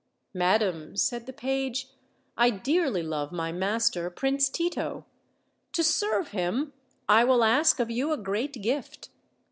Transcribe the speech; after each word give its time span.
''Madam," 0.33 0.97
said 0.97 1.27
the 1.27 1.31
page, 1.31 1.87
"I 2.35 2.49
dearly 2.49 3.03
love 3.03 3.31
my 3.31 3.51
master, 3.51 4.09
Prince 4.09 4.49
Tito; 4.49 5.05
to 5.73 5.83
serve 5.83 6.29
him 6.29 6.73
I 7.07 7.23
will 7.23 7.43
ask 7.43 7.79
of 7.79 7.91
you 7.91 8.11
a 8.11 8.17
great 8.17 8.63
gift. 8.63 9.09